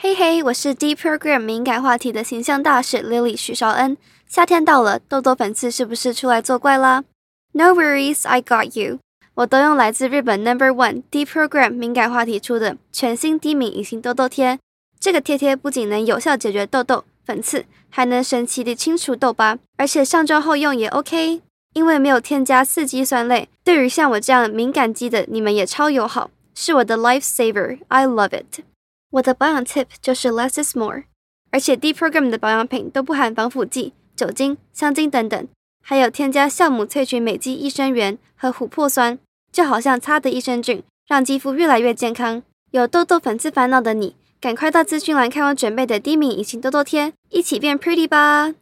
[0.00, 3.96] 嘿嘿，我是 D program 敏感话题的形象大使 Lily 许绍恩。
[4.28, 7.02] 夏天到了，痘痘粉刺是不是出来作怪啦
[7.50, 9.00] ？No worries, I got you。
[9.34, 14.60] 我都用来自日本 Number One D program 敏感话题出的全新低敏隐形痘痘贴。
[15.00, 21.42] 这个贴贴不仅能有效解决痘痘粉刺，还能神奇地清除痘疤，而且上妆后用也 OK，
[21.74, 27.80] 因为没有添加四激酸类，对于像我这样敏感肌的你们也超友好，是我的 Life Saver。
[27.88, 28.62] I love it。
[29.10, 31.04] 我的保养 tip 就是 less is more，
[31.50, 35.48] 而且低 program 的保养品都不含防腐剂、酒精、香精等等，
[35.82, 39.18] 还有添加酵母萃取美肌益生元和琥珀酸，
[39.50, 42.42] 就好像擦的益生菌，让肌肤越来越健康。
[42.70, 48.54] 有痘痘粉刺烦恼的你，赶快到资讯栏看我准备的低敏隐形痘痘贴，一起变 pretty 吧！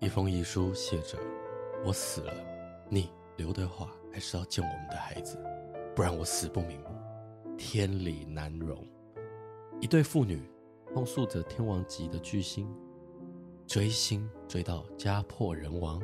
[0.00, 1.18] 一封遗书写着
[1.84, 2.32] ：“我死了，
[2.88, 5.38] 你刘德华还是要见我们的孩子，
[5.94, 8.82] 不然我死不瞑目，天理难容。”
[9.78, 10.42] 一对父女
[10.94, 12.66] 控诉着天王级的巨星
[13.66, 16.02] 追星追到家破人亡，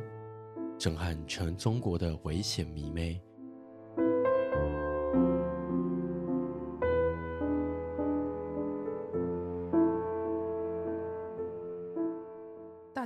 [0.77, 3.19] 震撼全中国的危险迷妹。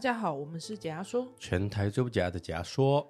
[0.00, 3.06] 大家好，我们是解压说，全台最不解压的解压说。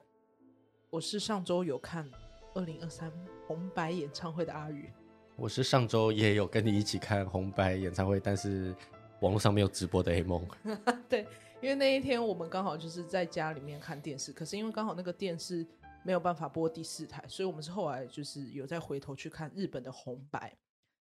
[0.91, 2.05] 我是上周有看
[2.52, 3.08] 二零二三
[3.47, 4.91] 红白演唱会的阿宇。
[5.36, 8.74] 我是上周也有跟你一起看红白演唱会，但是
[9.20, 10.44] 网络上没有直播的 A 梦。
[11.08, 11.28] 对，
[11.60, 15.64] 因为那一天我们刚好就是在家里面看电视，可是因为刚好那个电视
[16.02, 20.52] 没有办法播第四台，所以我们是后来就是有再回头去看日本的红白。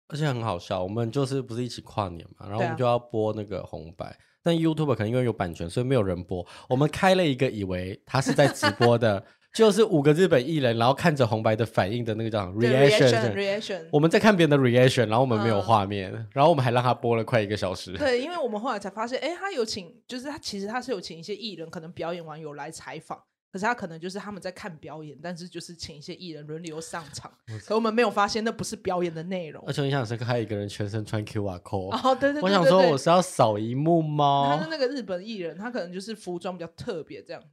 [0.10, 4.16] 而且很好笑，我们就是不是一起跨年嘛，然后我们就要播那个红白。
[4.44, 6.46] 但 YouTube 可能因为有版权，所以没有人播。
[6.68, 9.24] 我们开了一个以为他是在直播的，
[9.54, 13.82] 就是五个日本艺人，然后看着红白的反应的那个叫 reaction reaction。
[13.92, 17.94] 我们在看别人的 reaction，然后我们没有画面，嗯，然后我们还让他播了快一个小时。
[17.94, 23.20] 对，因为我们后来才发现，哎，他有请，就是他其实他是有请一些艺人，可能表演完有来采访。
[23.52, 27.32] 可是他可能就是他们在看表演，但是就是请一些艺人轮流上场，
[27.66, 29.64] 可我们没有发现那不是表演的内容。
[29.66, 31.90] 而且印象深刻，还有一个人全身穿 QR code。
[31.98, 34.56] 哦，对对对，对，对，我想说我是要扫一幕吗？
[34.56, 37.44] 他是那个日本艺人，他可能就是服装比较特别这样。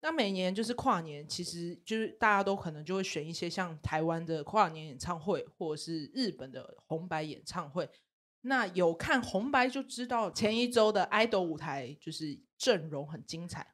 [0.00, 7.88] 那每年就是跨年，其实就是大家都可能就会选一些像台湾的跨年演唱会，或者是日本的红白演唱会。
[8.42, 13.66] 那有看红白就知道，前一周的 idol 舞台就是阵容很精彩。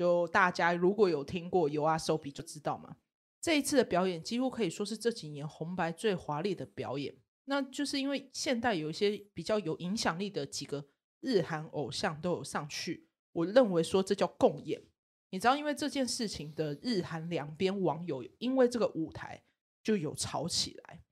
[0.00, 2.96] 就大家如果有听过 YOASOBI 就知道嘛，
[3.38, 7.14] 这一次的表演几乎可以说是这几年红白最华丽的表演。
[7.44, 10.86] 那就是因为现代有一些比较有影响力的几个
[11.20, 14.82] 日韩偶像都有上去，我认为说这叫共演。
[15.28, 19.42] 你知道，因为这件事情的日韩两边网友因为这个舞台
[19.82, 21.02] 就有吵起来。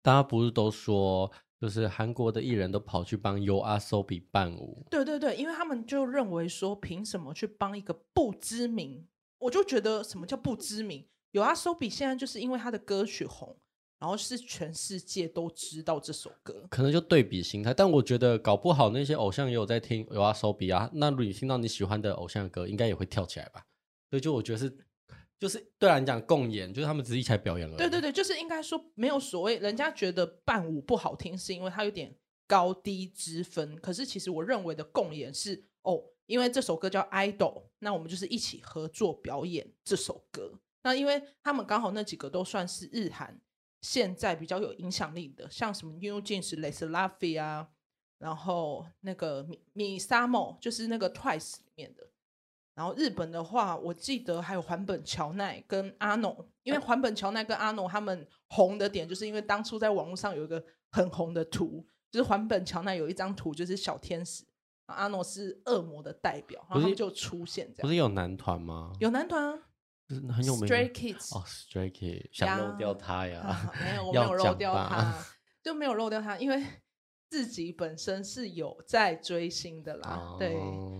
[0.00, 1.30] 大家不是都说？
[1.60, 9.06] 就是韩国的艺人都跑去帮 YOASOBI 伴舞，对对对，因为他们就认为说，凭什么去帮一个不知名？
[9.38, 13.56] 我就觉得什么叫不知名？YOASOBI 现在就是因为他的歌曲红，
[13.98, 17.74] 然后是全世界都知道这首歌，可能就对比心态。
[17.74, 23.64] 但我觉得搞不好那些偶像也有在听 YOASOBI 啊，那如果你听到你喜欢的偶像的歌，应该也会跳起来吧？
[24.10, 24.87] 所以就我觉得是。
[25.38, 27.76] 就是对啊，你讲共演，就是他们只是一起来表演了。
[27.76, 32.12] 对对对，就是应该说没有所谓，人家觉得伴舞不好听，是因为它有点
[32.46, 33.76] 高低之分。
[33.76, 37.36] 可是其实我认为的共演是哦，因为这首歌叫《idol》，
[37.78, 40.58] 那我们就是一起合作表演这首歌。
[40.82, 43.40] 那因为他们刚好那几个都算是日韩
[43.82, 47.68] 现在比较有影响力的，像什么 New Jeans、Les Lafy 啊，
[48.18, 52.08] 然后那个米米沙莫就是那个 Twice 里面的。
[52.78, 64.44] 然后日本的话，我记得还有环本乔奈跟阿诺，因为环本乔奈跟阿诺他们红的点，就是因为当初在网络上有一个很红的图，就是环本乔奈有一张图就是小天使，
[64.86, 67.82] 阿诺是恶魔的代表，然后他们就出现这样。
[67.82, 68.92] 不是有男团吗？
[69.00, 69.58] 有男团啊，
[70.08, 70.68] 是很有名。
[70.68, 73.40] Stray Kids 哦，Stray Kids 想漏掉他呀？
[73.40, 75.12] 啊、 没有，我没有漏掉他，
[75.64, 76.64] 就没有漏掉他，因为。
[77.30, 80.38] 自己本身是有在追星的啦，oh.
[80.38, 80.54] 对，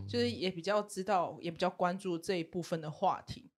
[0.06, 3.50] 就是也比较知道，也比较关注这一部分的话题。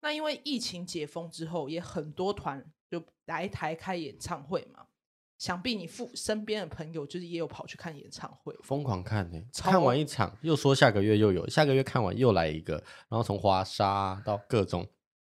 [0.00, 4.86] 那因为疫情解封之后，也很多团就来台开演唱会嘛。
[5.38, 12.74] 想必你父身边的朋友就是也有跑去看演唱会，疯狂看呢、欸，看完一场又说下个月又有，下个月看完又来一个，
[13.08, 14.86] 然后从华莎到各种。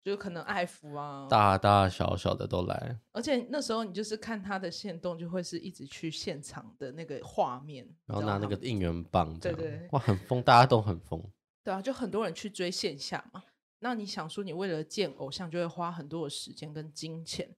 [0.03, 11.23] 就可能爱芙啊，大大小小的都来，而且那时候你就是看他的限动，就会是一直去现场的那个画面，然后拿那个应援棒，对对，哇，很疯，大家都很疯，
[11.63, 13.41] 对啊，就很多人去追线下嘛。
[13.79, 17.55] 那你想说，你为了见偶像，就会花很多的时间跟金钱。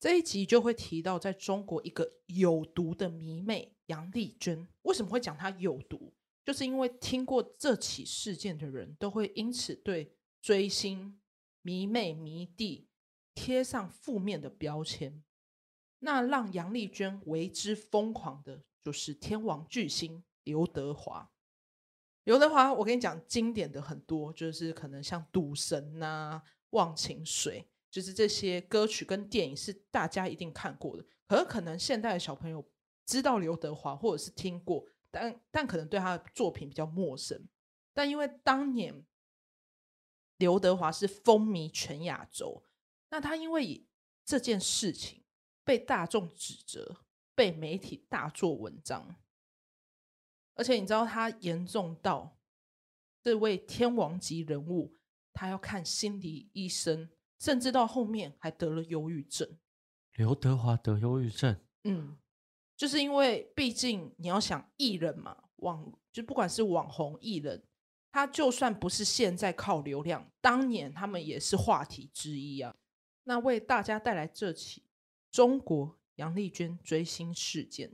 [0.00, 6.12] 这一集就会提到，在中国一个有毒的迷妹杨丽娟，为什么会讲她有毒？
[6.44, 11.20] 就是因为听过这起事件的人都会因此对追星
[11.62, 12.88] 迷妹迷弟
[13.34, 15.22] 贴上负面的标签。
[16.00, 21.30] 那让杨丽娟为之疯狂的，就是天王巨星刘德华。
[22.24, 27.60] 刘德华，我跟你讲，经典的很多，就是可能像《赌神》呐，《忘情水》。
[27.90, 32.66] 就是这些歌曲跟电影是大家一定看过的，可是可能现代的小朋友
[33.04, 37.46] 知道刘德华或者是听过，但但可能对他的作品比较陌生。
[37.92, 39.04] 但因为当年
[40.42, 42.64] 刘德华是风靡全亚洲，
[43.10, 43.86] 那他因为
[44.24, 45.22] 这件事情
[45.62, 47.04] 被大众指责，
[47.36, 49.14] 被媒体大做文章，
[50.54, 52.36] 而且你知道他严重到
[53.22, 54.96] 这位天王级人物，
[55.32, 57.08] 他要看心理医生。
[57.38, 59.58] 甚至到后面还得了忧郁症。
[60.12, 62.16] 刘德华得忧郁症，嗯，
[62.76, 67.64] 就是因为毕竟你要想艺人嘛，网就不管是网红艺人，
[68.12, 72.74] 他就算不是现在靠流量，当年他们也是话题之一啊。
[73.24, 74.84] 那为大家带来这起
[75.30, 77.90] 中国杨丽娟追星事件，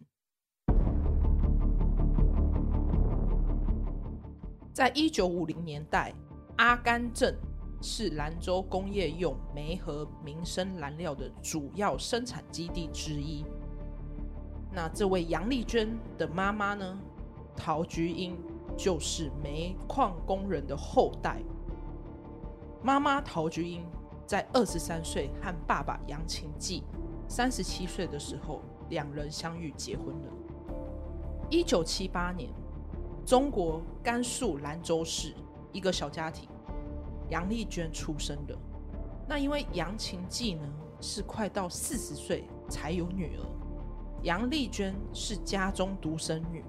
[4.75, 6.13] 在一九五零年代，
[6.57, 7.35] 阿甘正。
[7.81, 13.45] 是兰州工业用煤和民生燃料的主要生产基地之一。
[14.73, 17.01] 那这位杨丽娟的妈妈呢？
[17.55, 18.37] 陶菊英
[18.79, 21.43] 就是煤矿工人的后代。
[22.81, 23.85] 妈妈陶菊英
[24.25, 26.85] 在二十三岁和爸爸杨勤记
[27.29, 30.33] 三十七岁的时候，两人相遇结婚了。
[31.51, 32.49] 一九七八年，
[33.27, 35.35] 中国甘肃兰州市
[35.73, 36.49] 一个小家庭。
[37.31, 38.57] 杨丽娟出生的，
[39.29, 40.67] 那因为杨勤记呢
[41.01, 43.45] 是快到四十岁才有女儿，
[44.23, 46.65] 杨丽娟是家中独生女，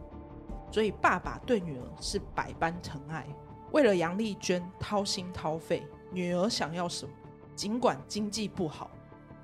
[0.71, 3.27] 所以爸爸对女儿是百般疼爱，
[3.71, 7.11] 为了杨丽娟掏心掏肺，女儿想要什么，
[7.55, 8.89] 尽管经济不好，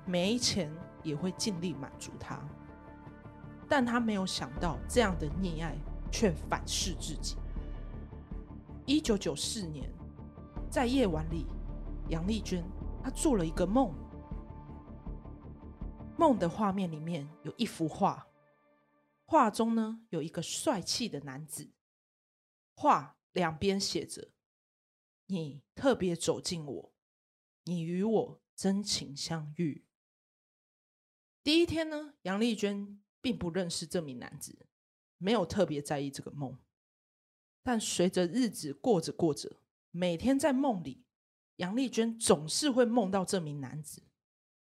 [0.04, 0.70] 没钱
[1.02, 2.38] 也会尽力满足她。
[3.68, 5.76] 但他没有想到这样的溺爱
[6.10, 7.36] 却反噬自己。
[8.84, 9.88] 一九九四年。
[10.68, 11.46] 在夜晚里，
[12.08, 12.62] 杨丽娟
[13.02, 13.94] 她做了一个梦，
[16.18, 18.26] 梦的画面里面有一幅画，
[19.26, 21.72] 画中呢有一个帅气的男子，
[22.74, 24.32] 画两边写着
[25.26, 26.94] ：“你特别走近我，
[27.64, 29.84] 你与我真情相遇。”
[31.42, 34.66] 第一天呢，杨丽娟并不认识这名男子，
[35.18, 36.58] 没有特别在意这个梦，
[37.62, 39.60] 但随着日子过着过着。
[39.90, 41.04] 每天在梦里，
[41.56, 44.02] 杨丽娟总是会梦到这名男子，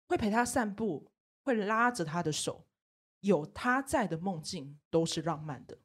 [0.08, 1.12] 会陪他散步，
[1.42, 2.68] 会拉着他的手，
[3.24, 5.80] 有他在的梦境都是浪漫的。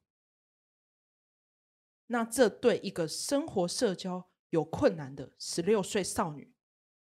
[2.06, 6.52] 那这对一个生活社交有困难的十六岁少女，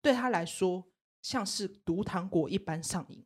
[0.02, 0.88] 对她来说
[1.22, 3.26] 像是毒糖果一般上瘾。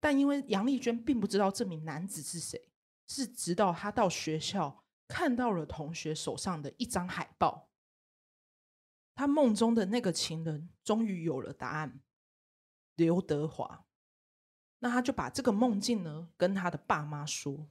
[0.00, 2.70] 但因为杨丽娟并不知道这名男子是谁，
[3.06, 7.68] 是直到她到学校看到了同学手上的一张海报。
[9.14, 12.00] 他梦中的那个情人终于有了答案，
[12.94, 13.87] 刘德华。
[14.80, 17.68] 那他就把这个梦境呢跟他的爸妈说。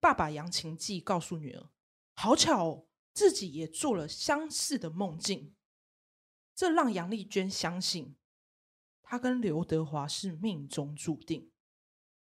[0.00, 1.70] 爸爸杨勤记告诉女儿
[2.14, 5.54] ：“好巧哦，自己也做了相似的梦境。”
[6.54, 8.16] 这让杨丽娟相信，
[9.02, 11.50] 她跟刘德华是命中注定，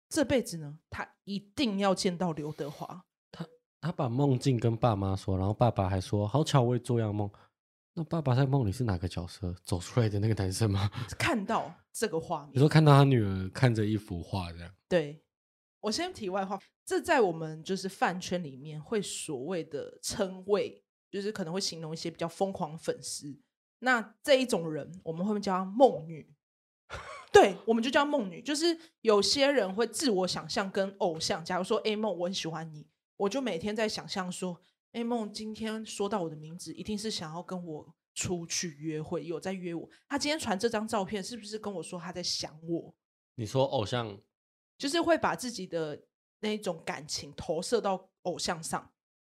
[0.09, 3.05] 这辈子呢，她一定要见到刘德华。
[3.31, 3.47] 他
[3.79, 7.31] 他把梦境跟爸妈说，然后爸爸还说：“好巧，我也做样梦。”
[7.95, 9.55] 那爸爸在梦里是哪个角色？
[9.63, 10.89] 走出来的那个男生吗？
[11.17, 14.73] 看到这个画面，你说看到他女儿看着一幅画这样？
[14.89, 15.21] 对，
[15.79, 23.39] 我先题外话，这在我们就是饭圈里面会所谓的称谓，就是可能会形容一些比较疯狂粉丝。
[23.79, 26.33] 那这一种人，我们会不会叫她梦女？
[27.31, 28.41] 对，我们就叫梦女。
[28.41, 34.59] 就是有些人会自我想象跟偶像，假如说 A 梦，我很喜欢你，我就每天在想象说。
[34.93, 39.89] A 梦今天说到我的名字，一定是想要跟我出去约会，有在约我。
[40.07, 42.93] 他今天传这张照片，是不是跟我说他在想我？
[43.35, 44.15] 你说偶像，
[44.77, 45.99] 就是会把自己的
[46.41, 48.91] 那种感情投射到偶像上，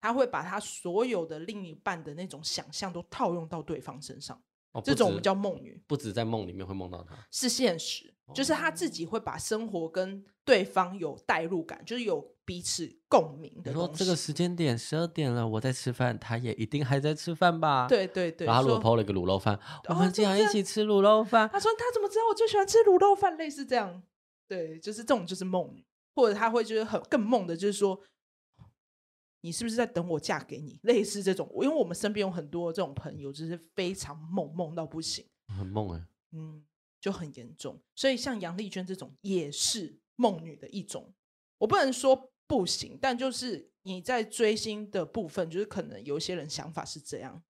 [0.01, 4.41] 他会把他所有的另一半的那种想象都套用到对方身上。
[4.72, 13.71] 哦、这种我们叫梦女，不止在梦里面会梦到他，是现实，哦、就是他自己会把生活跟对方有代入感，就是有彼此共鸣的。
[13.71, 17.88] 你说这个时间点十二点了，我在吃饭，他也一定还在吃饭吧？
[17.88, 18.47] 对对对。
[18.47, 19.59] 然后他如果 PO 了个卤肉饭，
[19.89, 21.50] 我们竟然一起吃卤肉饭。
[21.51, 23.38] 他说他怎么知道我最喜欢吃卤肉饭？
[23.38, 24.01] 类似这样，
[24.47, 25.85] 对，就是这种就是梦女，
[26.15, 28.01] 或者他会觉得很更梦的，就是说。
[29.45, 30.79] 你是不是在等我嫁给你？
[30.83, 36.63] 类似这种，因为我们身边有很多这种朋友，就是非常梦梦到不行，很梦哎、欸，嗯，
[37.01, 37.77] 就很严重。
[37.93, 41.13] 所以像杨丽娟这种也是梦女的一种。
[41.57, 47.43] 我不能说不行，但就是你在追星的部分，就是可能有些人想法是这样。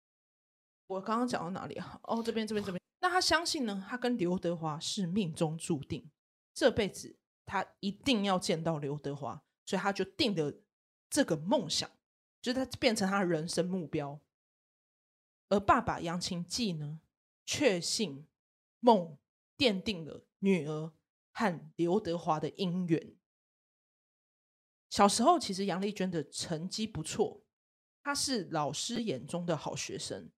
[0.88, 2.00] 我刚刚讲到哪里啊？
[2.04, 2.82] 哦，这边这边这边。
[3.00, 3.86] 那他相信呢？
[3.90, 6.10] 他跟刘德华是命中注定，
[6.54, 10.60] 这辈子他一定要见到刘德华，所以他就定的。
[11.10, 11.88] 这个梦想，
[12.42, 14.20] 就是他变成他的人生目标。
[15.50, 17.02] 而爸爸杨晴季呢，
[17.46, 18.26] 确信
[18.80, 19.16] 梦
[19.56, 20.92] 奠定了女儿
[21.32, 23.14] 和刘德华的姻缘。
[24.94, 27.42] 小时候，其实杨丽娟的成绩不错，
[28.04, 30.30] 她是老师眼中的好学生，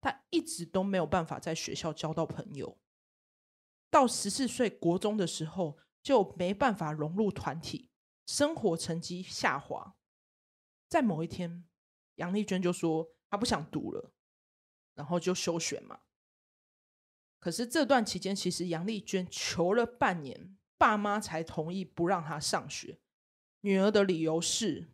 [0.00, 2.78] 她一直都没有办法在学校交到朋友。
[3.90, 7.90] 到十四岁国中的时候，就没办法融入团体，
[8.24, 9.96] 生活成绩下滑。
[10.88, 11.66] 在某一天，
[12.14, 14.12] 杨丽娟就说她不想读了，
[14.94, 16.02] 然后就休学嘛。
[17.40, 23.00] 可是这段期间，其实杨丽娟求了半年，爸妈才同意不让她上学。
[23.60, 24.92] 女儿的理由是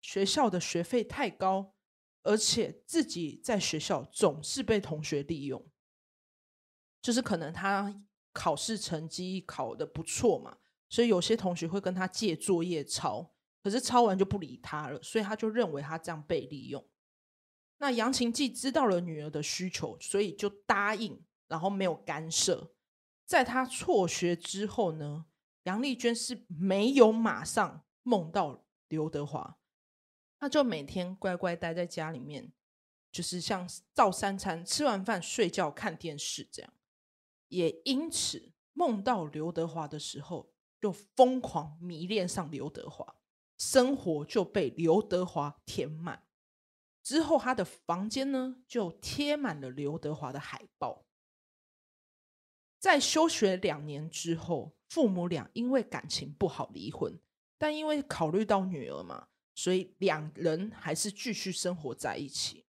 [0.00, 1.74] 学校的学费太高，
[2.22, 5.70] 而且自己在学校总是被同学利用，
[7.00, 10.58] 就是可能她考试成绩考得不错嘛，
[10.88, 13.32] 所以有些同学会跟她借作业抄。
[13.62, 16.86] 可是抄完就不理他了，所以他就认为他这样被利用。
[17.78, 22.74] 那杨晴季知道了女儿的需求，所以就答应，然后没有干涉。
[23.24, 25.24] 在他辍学之后呢，
[25.62, 29.58] 杨丽娟是没有马上梦到刘德华，
[30.38, 32.52] 他就每天乖乖待在家里面，
[33.10, 36.72] 就是像照三餐，吃完饭睡觉看电视这样。
[37.48, 43.16] 也因此梦到刘德华的时候，就疯狂迷恋上刘德华。
[43.56, 46.26] 生活就被刘德华填满，
[47.04, 51.06] 之后他的房间呢就贴满了刘德华的海报。
[52.80, 57.18] 在休学两年之后，父母俩因为感情不好离婚，
[57.58, 62.66] 但因为考虑到女儿嘛，所以两人还是继续生活在一起。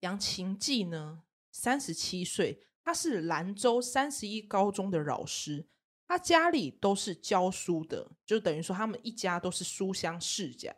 [0.00, 5.68] 杨晴季呢，三十七岁，他是兰州三十一高中的老师。
[6.06, 10.74] 他家里都是教书的，就等于说他们一家都是书香世家。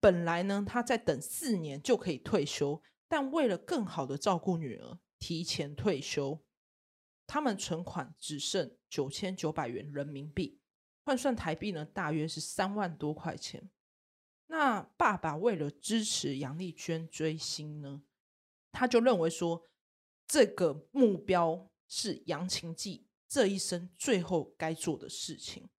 [0.00, 6.42] 本来呢，他在等四年就可以退休，但为了更好的照顾女儿，提前退休。
[7.26, 10.57] 他们存款只剩九千九百元人民币，
[11.08, 13.70] 换算台币呢，大约是三万多块钱。
[14.48, 18.02] 那爸爸为了支持杨丽娟追星呢，
[18.70, 19.66] 他就认为说，
[20.26, 23.06] 这个目标是杨琴记。
[23.26, 25.70] 这一生最后该做的事情。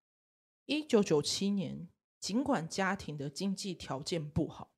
[0.66, 1.88] 一九九七年，
[2.20, 4.74] 尽管家庭的经济条件不好，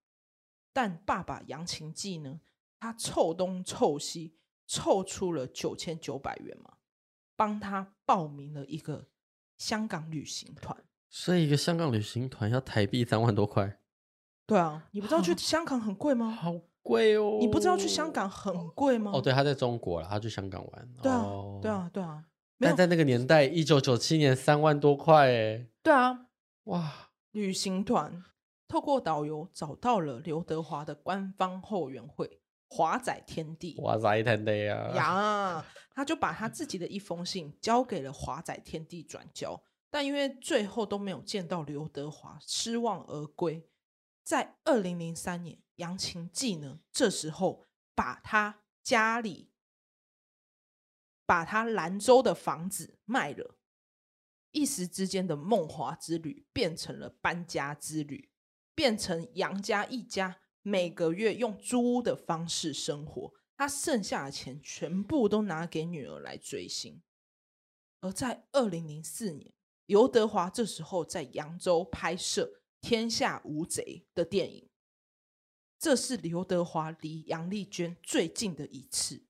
[0.74, 2.42] 但爸爸杨琴记呢，
[2.78, 4.36] 他凑东凑西
[4.68, 6.78] 凑出了九千九百元嘛，
[7.38, 9.11] 帮他报名了一个
[9.62, 10.76] 香港旅行团。
[11.08, 13.78] 所以，一个香港旅行团要台币三万多块。
[14.48, 16.32] 对啊，你不知道去 香港很贵吗？
[16.32, 16.52] 好
[16.82, 17.38] 贵哦！
[17.40, 19.12] 你不知道去香港很贵吗？
[19.14, 20.90] 哦，对，他在中国了，他去香港玩。
[21.04, 22.24] 对啊，哦、对啊，对啊。
[22.60, 26.26] 但在那个年代，一九九七年三万多块，哎，对啊，
[26.64, 27.10] 哇！
[27.32, 28.24] 旅行团
[28.68, 34.92] 透过导游找到了刘德华的官方后援会华仔天地，华仔天地啊！
[34.96, 35.66] 呀，
[36.02, 43.70] 他就把他自己的一封信交给了华仔天地转交，但因为最后都没有见到刘德华，失望而归。
[44.24, 49.52] 在二零零三年，杨琴记呢，这时候把他家里。
[51.24, 53.56] 把他兰州的房子卖了，
[54.50, 58.32] 一时之间的梦华之旅变成了搬家之旅，
[58.74, 63.34] 变成杨家一家每个月用租屋的方式生活。
[63.62, 67.00] 他剩下的钱全部都拿给女儿来追星。
[68.00, 69.54] 而在二零零四年，
[69.86, 72.44] 刘德华这时候在扬州拍摄
[72.82, 74.68] 《天下无贼》的电影，
[75.78, 79.28] 这是刘德华离杨丽娟最近的一次。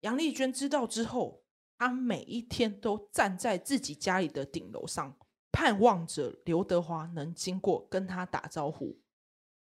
[0.00, 1.42] 杨丽娟知道之后，
[1.78, 5.18] 她每一天都站在自己家里的顶楼上，
[5.50, 9.00] 盼望着刘德华能经过跟她打招呼。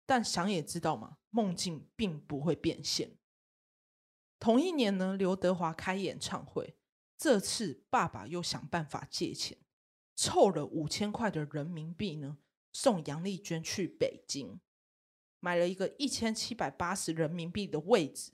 [0.05, 3.18] 但想也知道嘛，梦境并不会变现。
[4.39, 6.77] 同一年呢，刘德华开演唱会，
[7.17, 9.59] 这次爸爸又想办法借钱，
[10.15, 12.39] 凑了五千块的人民币呢，
[12.73, 14.61] 送杨丽娟去北京，
[15.41, 18.33] 买了一个一千七百八十人民币的位置，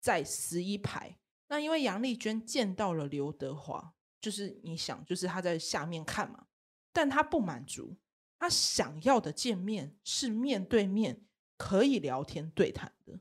[0.00, 1.18] 在十一排。
[1.48, 6.46] 那因为杨丽娟见到了刘德华，就是你想，就是他在下面看嘛，
[6.92, 7.96] 但他不满足，
[8.38, 11.24] 他想要的见面是面对面
[11.56, 13.18] 可以聊天对谈的。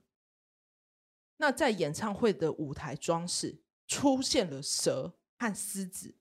[1.41, 6.15] 那在演唱会的舞台装饰出现了蛇和狮子，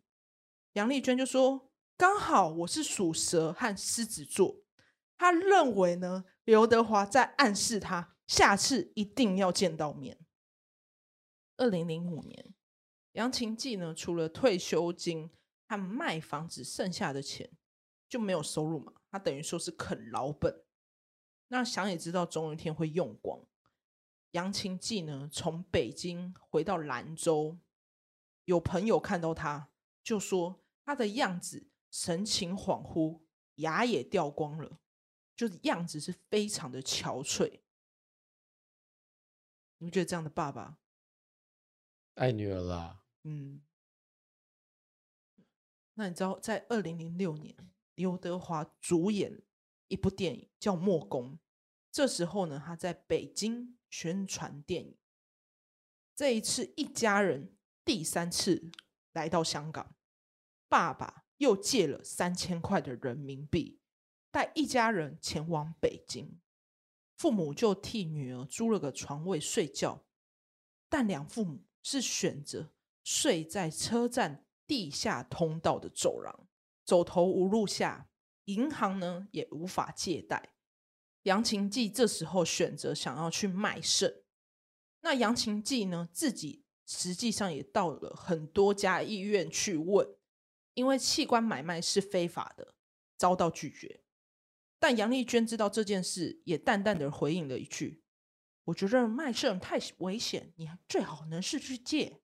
[0.74, 4.62] 杨丽娟就说：“刚好我是属蛇和狮子座。”
[5.18, 10.16] 他认为呢，刘德华在暗示他下次一定要见到面。
[11.56, 12.54] 二零零五年，
[13.14, 15.28] 杨琴记呢，除了退休金
[15.66, 17.50] 和卖房子剩下的钱
[18.08, 20.62] 就没有收入嘛，他等于说是啃老本。
[21.48, 23.44] 那想也知道，总有一天会用光。
[24.32, 27.58] 杨晴记呢，从北京回到兰州，
[28.44, 29.70] 有朋友看到他，
[30.02, 33.22] 就说他的样子神情恍惚，
[33.56, 34.80] 牙也掉光了，
[35.34, 37.60] 就是样子是非常的憔悴。
[39.78, 40.78] 你们觉得这样的爸爸？
[42.14, 43.62] 爱女儿啦，嗯，
[45.94, 49.40] 那你知道，在二零零六年，刘德华主演
[49.86, 51.34] 一部电影叫《墨攻》，
[51.90, 54.96] 这时候呢，他在北京宣传电影。
[56.14, 58.70] 这一次，一家人第三次
[59.12, 59.94] 来到香港，
[60.68, 63.80] 爸爸又借了三千块的人民币，
[64.30, 66.40] 带一家人前往北京，
[67.16, 70.04] 父母就替女儿租了个床位睡觉，
[70.88, 71.64] 但两父母。
[71.80, 76.46] 是选择睡在车站地下通道的走廊，
[76.84, 78.10] 走投无路下，
[78.44, 80.52] 银行呢也无法借贷。
[81.28, 84.22] 杨晴记这时候选择想要去卖肾，
[85.02, 90.08] 那杨晴记呢自己实际上也到了很多家医院去问，
[90.72, 92.74] 因为器官买卖是非法的，
[93.18, 94.00] 遭到拒绝。
[94.78, 98.02] 但杨丽娟知道这件事，也淡淡的回应了一句。
[98.64, 102.22] 我觉得卖肾太危险，你最好能是去借。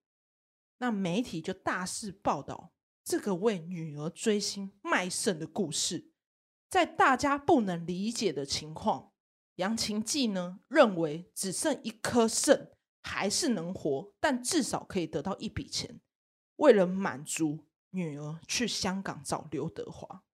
[0.78, 2.72] 那媒体就大肆报道
[3.04, 6.13] 这个为女儿追星卖肾的故事。
[6.74, 9.12] 在大家不能理解的情况，
[9.54, 16.00] 杨琴记呢认为只剩一颗肾还是能活，但至少可以得到一笔钱。
[16.56, 20.24] 为了满足女儿，去香港找刘德华。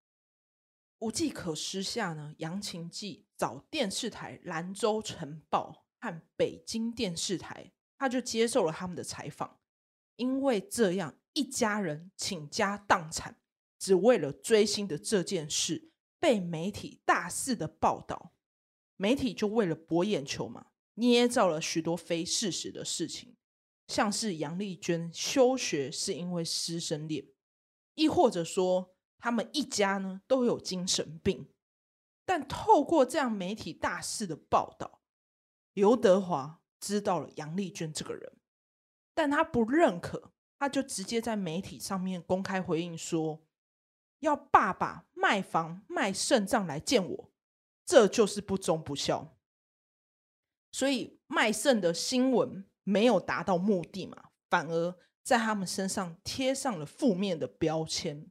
[1.00, 5.84] 无计可施下呢，杨琴记找电视台兰州晨报。
[6.00, 9.60] 和北京电视台，他就接受了他们的采访。
[10.16, 13.36] 因为这样，一家人倾家荡产，
[13.78, 15.89] 只为了追星的这件事，
[16.20, 18.34] 被媒体大肆的报道。
[18.96, 23.36] 媒体就为了博眼球嘛，捏造了许多非事实的事情，
[23.88, 27.26] 像是杨丽娟休学是因为师生恋，
[27.94, 31.48] 亦或者说他们一家呢都有精神病。
[32.26, 35.00] 但透过这样媒体大肆的报道。
[35.72, 38.38] 刘德华知道了杨丽娟这个人，
[39.14, 43.42] 但他不认可，他就直接在媒体上面公开回应说
[44.20, 47.30] ：“要爸爸卖房卖肾脏来见我，
[47.84, 49.36] 这就是不忠不孝。”
[50.72, 58.30] 所以卖肾的新闻没有达到目的嘛，反而在他们身上贴上了负面的标签。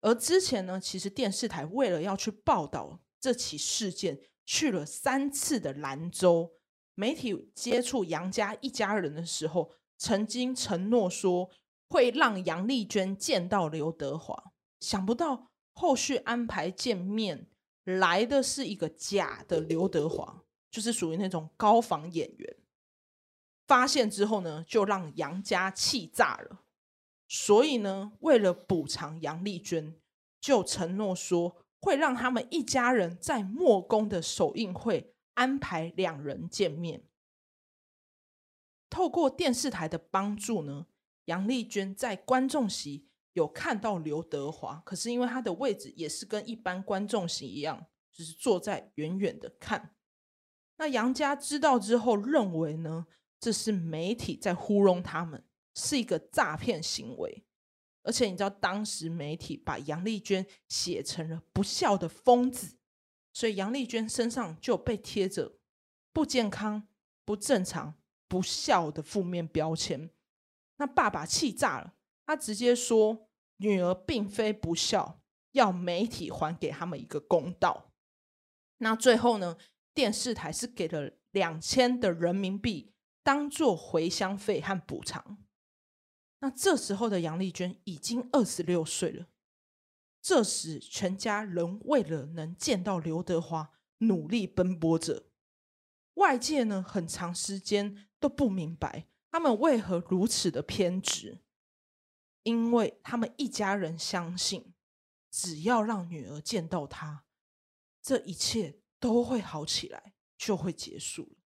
[0.00, 4.20] 而之前呢，其实电视台为了要去报道这起事件。
[4.48, 6.52] 去了三次的兰州，
[6.94, 11.50] 媒体接触杨家一家人的时候，曾经承诺说
[11.88, 14.52] 会让杨丽娟见到刘德华。
[14.80, 17.48] 想不到后续安排见面
[17.84, 22.56] 来的是一个假的刘德华，就是属于那种高仿演员。
[23.66, 26.64] 发现之后呢，就让杨家气炸了。
[27.28, 29.94] 所以呢，为了补偿杨丽娟，
[30.40, 31.62] 就承诺说。
[31.78, 37.04] 会让他们一家人在墨攻的首映会安排两人见面。
[38.90, 40.86] 透过电视台的帮助呢，
[41.26, 49.94] 杨丽娟在观众席有看到刘德华，可是因为他的位置也是跟一般观众席一样，就是坐在远远的看。
[50.78, 53.06] 那杨家知道之后，认为呢，
[53.38, 55.44] 这是媒体在糊弄他们，
[55.74, 57.44] 是一个诈骗行为。
[58.02, 62.78] 而且你知道，当时媒体把杨丽娟写成了不孝的疯子，
[63.34, 65.58] 所以杨丽娟身上就被贴着
[66.12, 66.88] 不健康、
[67.26, 67.94] 不正常、
[68.28, 70.08] 不孝的负面标签。
[70.78, 71.94] 那爸爸气炸了，
[72.24, 73.25] 他直接说
[73.58, 75.20] 女儿并非不孝，
[75.52, 77.92] 要媒体还给他们一个公道。
[78.78, 79.56] 那最后呢，
[79.94, 82.92] 电视台是给了两千的人民币
[83.22, 85.38] 当做回乡费和补偿。
[86.40, 89.26] 那这时候的杨丽娟已经二十六岁了。
[90.20, 95.24] 这时，全家仍为了能见到刘德华，努力奔波着。
[96.14, 101.38] 外界呢，很长时间都不明白他们为何如此的偏执，
[102.46, 104.72] 因为他们一家人相信，
[105.32, 107.26] 只要让女儿见到他，
[108.00, 111.36] 这一切都会好起来，就会结束了。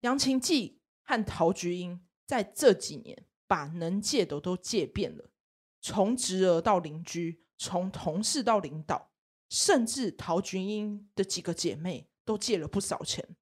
[0.00, 5.30] 杨琴记和陶菊英在这几年把能借的都借遍了，
[5.80, 9.14] 从侄儿到邻居，从同事到领导。
[9.48, 13.36] 甚至陶菊英的几个姐妹都借了不少钱，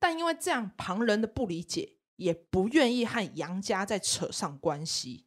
[0.00, 5.26] 但因为这样，旁人的不理解，也不愿意和杨家再扯上关系。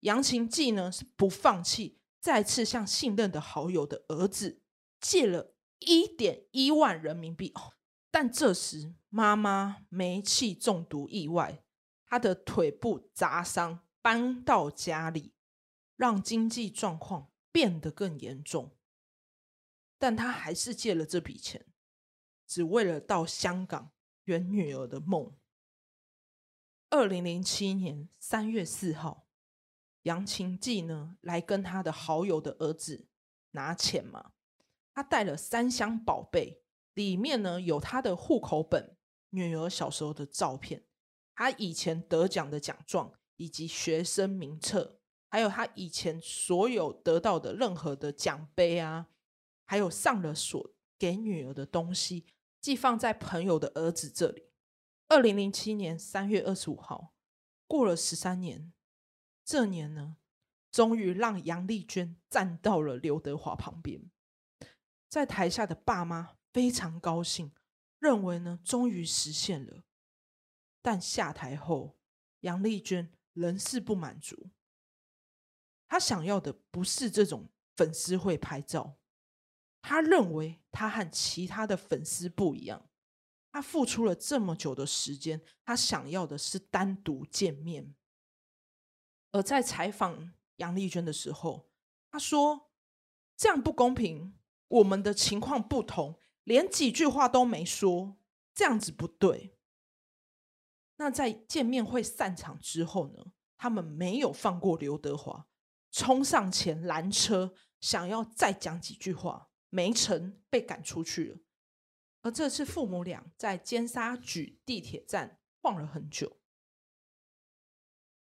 [0.00, 4.60] 杨琴记呢是不放弃，再次向信任的好友的儿子
[5.00, 7.54] 借了一点一万人民币。
[8.10, 11.64] 但这时妈妈煤气中毒意外，
[12.06, 15.32] 她的腿部砸伤，搬到家里，
[15.96, 17.30] 让经济状况。
[17.52, 18.76] 变得更严重，
[19.96, 21.64] 但他还是借了这笔钱，
[22.46, 23.92] 只为了到香港
[24.24, 25.34] 圆女儿的梦。
[26.96, 29.26] 二零零七年三月四号，
[30.04, 33.06] 杨琴记呢来跟他的好友的儿子
[33.50, 34.32] 拿钱嘛，
[34.94, 36.62] 他带了三箱宝贝，
[36.94, 38.96] 里面呢有他的户口本、
[39.28, 40.86] 女儿小时候的照片、
[41.34, 44.98] 他以前得奖的奖状以及学生名册。
[45.28, 49.08] 还有他以前所有得到的任何的奖杯啊，
[49.66, 52.24] 还有上了锁给女儿的东西，
[52.58, 54.45] 寄放在朋友的儿子这里。
[55.08, 57.14] 二零零七年三月二十五号，
[57.68, 58.72] 过了十三年，
[59.44, 60.16] 这年呢，
[60.72, 64.10] 终于让杨丽娟站到了刘德华旁边，
[65.08, 67.52] 在台下的爸妈非常高兴，
[68.00, 69.84] 认为呢，终于实现了。
[70.82, 71.96] 但下台后，
[72.40, 74.50] 杨丽娟仍是不满足。
[75.86, 78.98] 她想要的不是这种粉丝会拍照，
[79.80, 82.85] 她认为她和其他的粉丝不一样，
[83.56, 87.94] 他付出了这么久的时间，他想要的是单独见面。
[89.32, 91.70] 而在采访杨丽娟的时候，
[92.10, 92.70] 他说
[93.34, 94.36] ：“这样不公平，
[94.68, 98.18] 我们的情况不同，连几句话都没说，
[98.54, 99.56] 这样子不对。”
[100.98, 103.32] 那在见面会散场之后呢？
[103.56, 105.48] 他们没有放过刘德华。
[105.90, 111.38] 冲上前拦车，想要再讲几句话，没成，被赶出去了。
[112.26, 116.38] 而这次父母俩在尖沙咀地铁站晃了很久，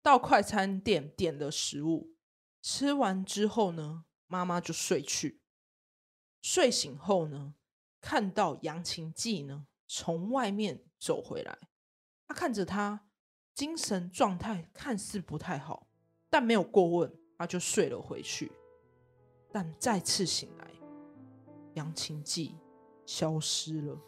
[0.04, 2.14] 到快餐店点了食物，
[2.62, 5.42] 吃完之后呢，妈妈就睡去。
[6.40, 7.56] 睡醒后呢，
[8.00, 11.58] 看到杨晴记呢从外面走回来，
[12.28, 13.08] 他看着他，
[13.56, 15.90] 精神状态看似不太好，
[16.30, 17.12] 但没有过问。
[17.40, 18.52] 他就睡了回去，
[19.52, 20.72] 但再次醒来，
[21.74, 22.56] 杨晴记
[23.10, 24.00] 消失了，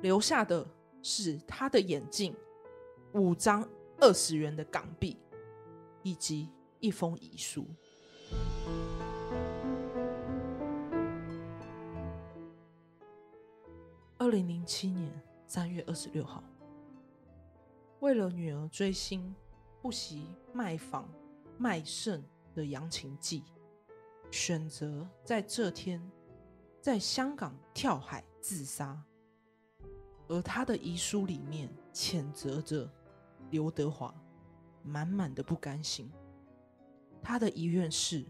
[0.00, 0.66] 留下的
[1.02, 2.34] 是他的眼镜、
[3.12, 3.68] 五张
[4.00, 5.18] 二十元的港币
[6.02, 6.48] 以及
[6.80, 7.66] 一封遗书。
[14.16, 15.12] 二零零七年
[15.46, 16.42] 三月二十六号，
[18.00, 19.34] 为了女儿追星。
[19.82, 21.06] 不惜卖房
[21.58, 22.24] 卖肾
[22.54, 23.44] 的杨晴记，
[24.30, 26.00] 选择在这天
[26.84, 29.02] 在香港跳海自杀，
[30.28, 32.86] 而他的遗书里面谴责着
[33.48, 34.14] 刘德华，
[34.82, 36.12] 满满的不甘心。
[37.22, 38.22] 他的遗愿是：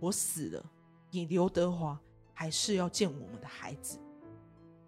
[0.00, 0.72] 我死了，
[1.12, 1.96] 你刘德华
[2.34, 4.00] 还是要见我们的孩子，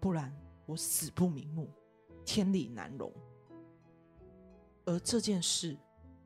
[0.01, 1.69] 不然我死不瞑目，
[2.25, 3.09] 天理难容。
[4.83, 5.77] 而这件事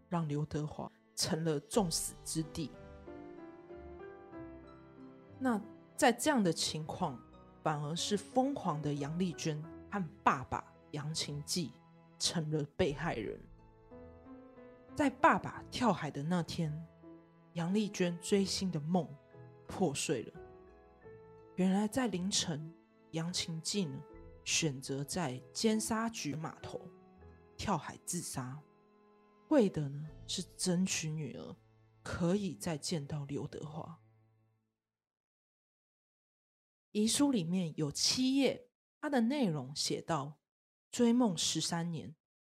[0.09, 2.71] 让刘德华成了众矢之的。
[5.37, 5.61] 那
[5.95, 7.19] 在这样的情况，
[7.63, 11.71] 反而是疯狂的杨丽娟和爸爸杨晴记
[12.19, 13.39] 成了被害人。
[14.93, 16.71] 在爸爸跳海的那天，
[17.53, 19.07] 杨丽娟追星的梦
[19.67, 20.33] 破碎了。
[21.55, 22.73] 原来在凌晨，
[23.11, 23.97] 杨晴记呢
[24.43, 26.81] 选择在尖沙咀码头。
[27.57, 28.59] 跳海自杀，
[29.47, 31.55] 为的呢是争取女儿
[32.03, 33.97] 可以再见到刘德华。
[36.95, 38.69] 遗书里面有七页，
[39.01, 40.39] 它的内容写到：
[40.89, 42.15] 追梦十三年，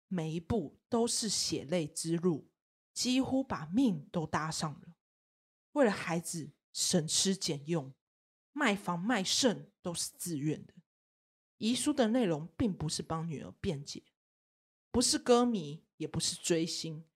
[0.08, 2.50] 每一步都是血泪之路，
[2.92, 4.88] 几乎把命都搭上了。
[5.72, 7.94] 为了孩子省吃俭用，
[8.52, 10.74] 卖房卖肾都是自愿的。
[11.56, 14.04] 遗书的内容并不是帮女儿辩解，
[14.90, 17.06] 不是歌迷，也不是追星，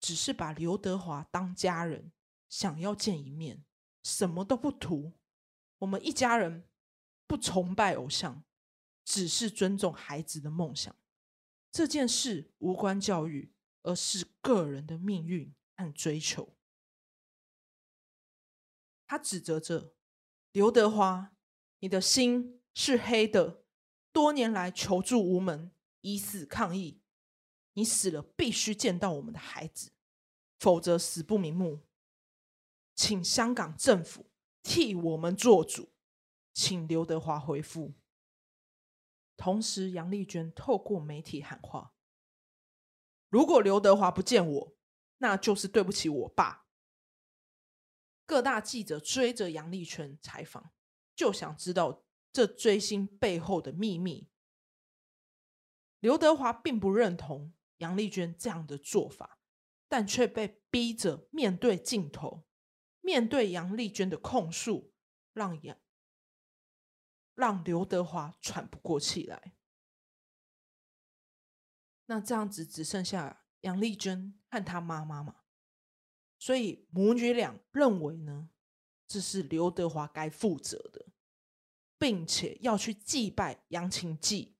[0.00, 2.10] 只是把刘德华当家人，
[2.48, 3.66] 想要见一面，
[4.02, 5.12] 什么都不图。
[5.80, 6.64] 我们一家人
[7.30, 8.42] 不崇拜偶像，
[9.04, 10.96] 只是尊重孩子的梦想。
[11.70, 13.52] 这件事无关教育，
[13.84, 16.56] 而是个人的命运和追求。
[19.06, 19.94] 他指责着
[20.50, 21.36] 刘德华
[21.78, 23.62] ：“你的心是黑的，
[24.12, 27.00] 多年来求助无门，以死抗议。
[27.74, 29.92] 你死了，必须见到我们的孩子，
[30.58, 31.86] 否则死不瞑目。
[32.96, 34.26] 请香港政府
[34.64, 35.92] 替我们做主，
[36.52, 37.94] 请刘德华回复。”
[39.36, 41.94] 同时，杨丽娟透过媒体喊话
[43.30, 44.76] ：“如果刘德华不见我，
[45.18, 46.66] 那就是对不起我爸。”
[48.26, 50.72] 各大记者追着杨丽娟采访，
[51.16, 54.28] 就想知道这追星背后的秘密。
[55.98, 59.40] 刘德华并不认同杨丽娟这样的做法，
[59.88, 62.44] 但却被逼着面对镜头，
[63.00, 64.92] 面对杨丽娟的控诉，
[65.32, 65.76] 让杨。
[67.40, 69.54] 让刘德华喘不过气来。
[72.04, 75.36] 那这样子只剩下杨丽娟和她妈妈嘛？
[76.38, 78.50] 所以母女俩认为呢，
[79.06, 81.06] 这是刘德华该负责的，
[81.98, 84.56] 并且要去祭拜杨琴记，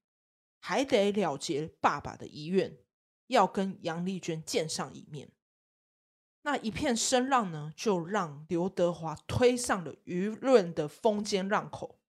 [0.58, 2.78] 还得了结爸爸的遗愿，
[3.26, 5.32] 要跟杨丽娟见上一面。
[6.42, 11.99] 那一片声浪呢，就让刘德华推上了舆论的风尖浪口。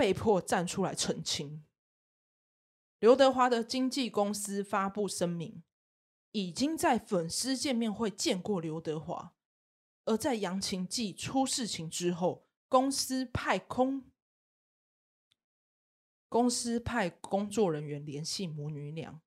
[0.00, 1.62] 被迫站出来澄清。
[3.00, 5.62] 刘德华的经纪公司发布声明，
[6.30, 9.34] 已经在粉丝见面会见过刘德华，
[10.06, 14.10] 而在杨琴记出事情之后，公司派空
[16.30, 19.20] 公司派工作人员联系母女俩，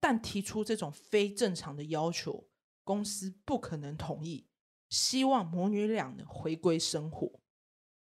[0.00, 2.48] 但提出这种非正常的要求，
[2.84, 4.48] 公司不可能同意，
[4.88, 7.42] 希望母女俩能回归生活。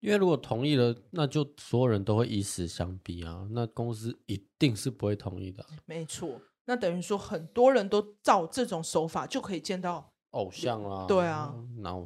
[0.06, 3.48] 因为如果同意了，那就所有人都会以死相逼啊！
[3.50, 5.70] 那公司一定是不会同意的啊。
[5.88, 11.08] 没错，那等于说很多人都照这种手法就可以见到偶像啊。
[11.08, 12.06] 对啊，那我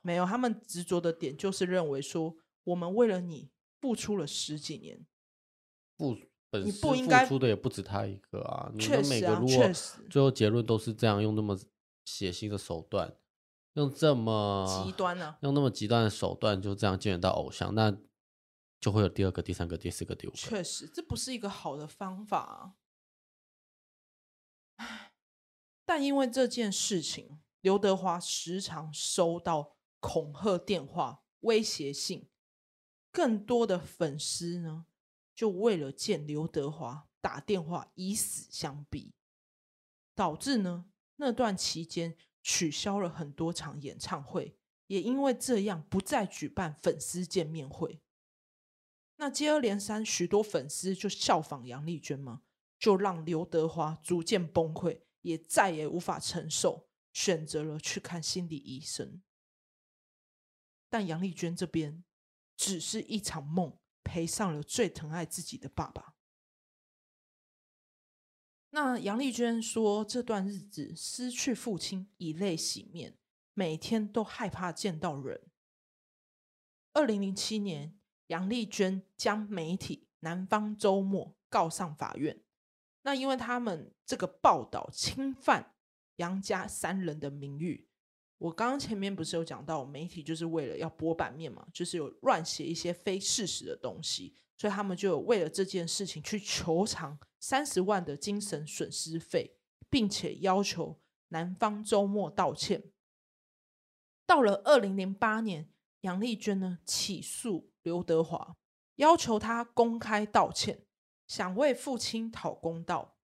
[0.00, 5.04] 没有，他们执着的点就是认为说，我们为了你付出了十几年，
[5.98, 6.16] 付
[6.48, 8.72] 本身付出的也不止他一个啊。
[8.74, 9.70] 你们每个如果
[10.08, 11.54] 最后结论都是这样，用那么
[12.06, 13.14] 血腥的手段。
[13.74, 15.36] 用这么极端呢？
[15.42, 17.96] 用那么极端的手段，就这样见得到偶像，那
[18.80, 20.36] 就会有第二个、第三个、第四个、第五个。
[20.36, 22.76] 确实，这不是一个好的方法
[24.78, 24.86] 啊。
[25.84, 32.28] 但因为这件事情，刘德华时常收到恐吓电话、威胁信，
[33.10, 34.86] 更多的粉丝呢，
[35.34, 39.14] 就为了见刘德华打电话以死相逼，
[40.14, 42.16] 导致呢那段期间。
[42.44, 48.02] 取消了很多场演唱会，也因为这样不再举办粉丝见面会。
[49.16, 52.42] 那接二连三，许多粉丝就效仿杨丽娟嘛，
[52.78, 59.22] 就让刘德华逐渐崩溃，也再也无法承受，选择了去看心理医生。
[60.90, 62.04] 但杨丽娟这边
[62.56, 66.13] 只是一场梦，赔上了最疼爱自己的爸爸。
[68.74, 73.16] 那杨丽娟说：“这段日子失去父亲，以泪洗面，
[73.52, 75.40] 每天都害怕见到人。”
[76.92, 82.42] 二零零七年，杨丽娟将媒体《南方周末》告上法院。
[83.02, 85.76] 那因为他们这个报道侵犯
[86.16, 87.86] 杨家三人的名誉，
[88.38, 94.34] 我刚刚前面不是有讲到，媒体就是为了要博版面嘛，就是有乱写一些非事实的东西。
[94.56, 99.58] 所以他们就有为了这件事情去求偿三十万的精神损失费，
[99.90, 102.90] 并且要求男方周末道歉。
[104.24, 108.56] 到了二零零八年，杨丽娟呢起诉刘德华，
[108.94, 110.86] 要求他公开道歉，
[111.26, 113.18] 想为父亲讨公道。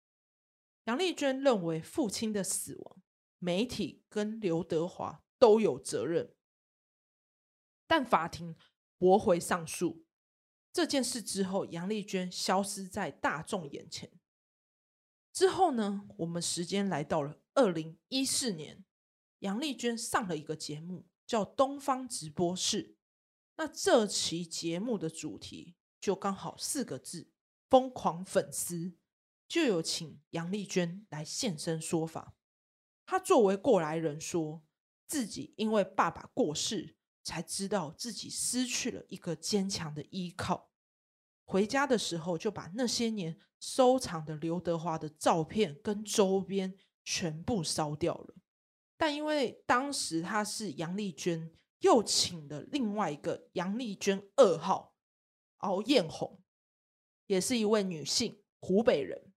[0.86, 3.04] 杨丽娟认为父亲的死亡，
[3.38, 6.34] 媒体跟刘德华都有责任，
[7.86, 8.56] 但法庭
[8.98, 10.07] 驳回上诉。
[10.78, 14.12] 这件事之后，杨丽娟消失在大众眼前。
[15.34, 18.86] 之后呢，我们时间来到了二零一四年，
[19.40, 22.90] 杨丽娟上了一个节目，叫《东方直播室》。
[23.56, 27.32] 那这期节目的主题就刚好四个字：
[27.68, 28.94] 疯狂粉丝。
[29.48, 32.36] 就有请杨丽娟来现身说法。
[33.04, 34.64] 她作为过来人说，
[35.08, 40.67] 自己因为爸爸过世，才知道自己失去了一个坚强的依靠。
[41.48, 48.36] 回家的时候，就把那些年收藏的刘德华的照片跟周边全部烧掉了。
[48.98, 54.94] 但因为当时他是杨丽娟，又请了另外一个杨丽娟二号
[55.60, 56.42] 敖艳红，
[57.28, 59.32] 也是一位女性，湖北人。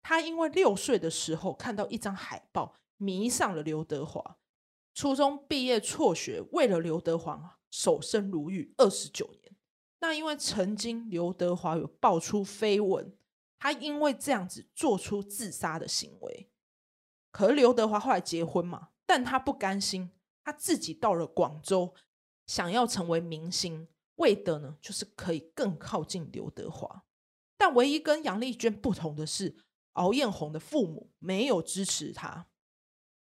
[0.00, 4.38] 她因为六岁的时候看到一张海报，迷上了刘德华。
[4.94, 9.41] 初中毕业辍学，为了刘德华守身如玉二十九年。
[10.02, 13.16] 那因为曾经刘德华有爆出绯闻，
[13.56, 16.50] 他因为这样子做出自杀的行为。
[17.30, 20.10] 可是刘德华后来结婚嘛，但他不甘心，
[20.42, 21.94] 他自己到了广州，
[22.48, 23.86] 想要成为明星，
[24.16, 27.04] 为的呢就是可以更靠近刘德华。
[27.56, 29.56] 但唯一跟杨丽娟不同的是，
[29.92, 32.48] 敖燕红的父母没有支持他。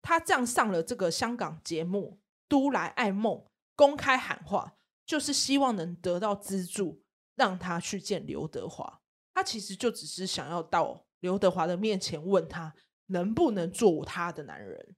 [0.02, 3.38] 他这样上了这个香港节目《都来爱梦》，
[3.78, 7.04] 公开喊话，就是希望能得到资助，
[7.36, 9.02] 让他去见刘德华。
[9.34, 12.74] 他其实就只是想要到刘德华的面前，问他
[13.08, 14.96] 能不能做他的男人。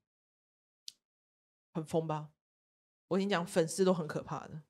[1.74, 2.30] 很疯吧？
[3.10, 4.64] 我跟你讲，粉丝都很可怕的。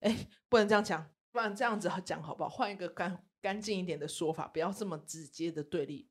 [0.00, 2.48] 哎，不能这样讲，不然这样子讲好不好？
[2.48, 6.08] 换一个干干净一点的说法，不要这么直接的对立。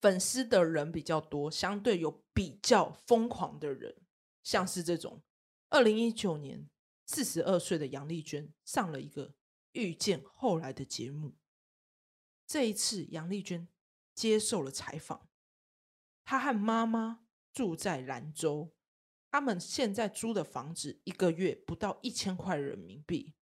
[0.00, 3.96] 粉丝的人比较多，相对有比较疯狂的人，
[4.42, 5.22] 像是这种。
[5.70, 6.68] 二零一九年，
[7.06, 9.28] 四十二岁的杨丽娟上了一个
[9.72, 11.36] 《遇见后来的》节目。
[12.46, 13.68] 这一次，杨丽娟
[14.14, 15.28] 接受了采访。
[16.24, 18.74] 她和妈妈住在兰州，
[19.30, 23.34] 他们现在租的房子一个月不到一千块人民币。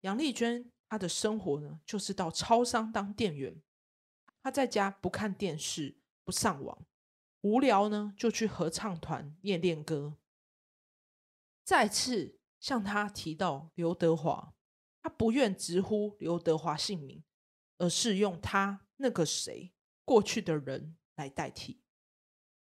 [0.00, 3.62] 杨丽娟她的生活呢，就是到超商当店员。
[4.42, 6.84] 她在家不看电视，不上网，
[7.42, 10.18] 无聊呢就去合唱团练练歌。
[11.64, 14.54] 再次向他提到刘德华，
[15.02, 17.24] 他不愿直呼刘德华姓名，
[17.78, 19.72] 而是用他那个谁
[20.04, 21.80] 过去的人来代替。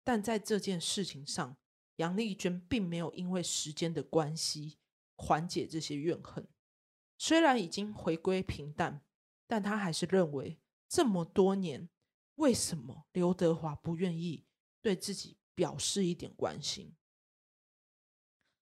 [0.02, 1.56] 但在这件事情上，
[1.96, 4.78] 杨丽娟并没有因为时间的关系
[5.16, 6.48] 缓解这些怨恨。
[7.18, 9.04] 虽然已经回归平淡，
[9.46, 10.58] 但他还是认为。
[10.88, 11.90] 这么多年，
[12.36, 14.46] 为什么刘德华不愿意
[14.80, 16.96] 对自己表示一点关心？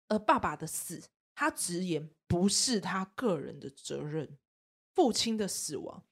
[0.08, 4.38] 而爸爸的死，他直言不是他个人的责任。
[4.94, 6.06] 父亲的死亡，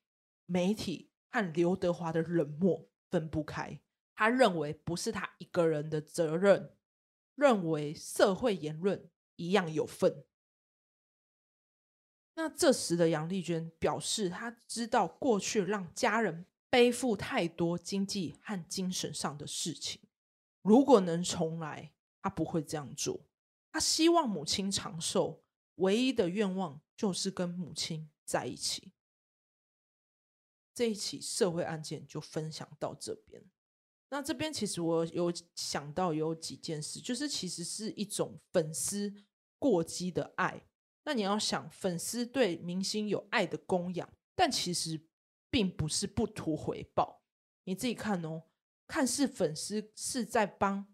[0.46, 3.80] 媒体和刘德华的冷漠分不开。
[4.16, 6.76] 他认为不是他一个人的责任，
[7.36, 10.26] 认为社会言论一样有份。
[12.36, 20.02] 那这时的杨丽娟表示，她知道过去让家人背负太多经济和精神上的事情，
[20.62, 23.20] 如果能重来，她不会这样做。
[23.72, 25.44] 他希望母亲长寿，
[25.76, 28.92] 唯一的愿望就是跟母亲在一起。
[30.74, 33.44] 这一起社会案件就分享到这边。
[34.10, 39.14] 那这边其实我有想到有几件事，就是其实是一种粉丝
[39.58, 40.68] 过激的爱。
[41.04, 45.08] 那你要想，粉丝对明星有爱的供养，但其实
[45.50, 47.24] 并不是不图回报。
[47.64, 48.44] 你自己看哦，
[48.86, 50.94] 看似粉丝是在帮